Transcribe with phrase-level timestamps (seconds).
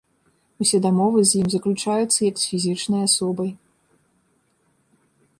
[0.63, 3.53] Усе дамовы з ім заключаюцца як з фізічнай асобай.